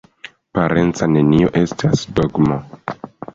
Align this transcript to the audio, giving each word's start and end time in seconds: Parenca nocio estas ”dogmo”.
Parenca 0.59 1.07
nocio 1.11 1.51
estas 1.61 2.07
”dogmo”. 2.21 2.59